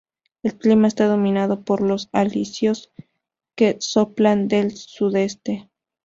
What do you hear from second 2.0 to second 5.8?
alisios, que soplan del sudeste.